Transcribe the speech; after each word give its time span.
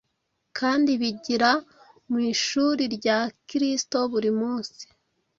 kandi 0.57 0.91
bigira 1.01 1.51
mu 2.09 2.19
ishuri 2.33 2.83
rya 2.95 3.19
Kristo 3.47 3.97
buri 4.11 4.31
munsi. 4.39 4.83